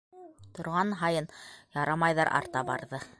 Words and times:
Торған 0.59 0.95
һайын 1.01 1.29
«ярамай»ҙар 1.77 2.33
арта 2.41 2.69
барҙы. 2.71 3.03